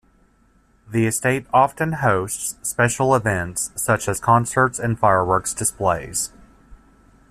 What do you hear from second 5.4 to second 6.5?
displays.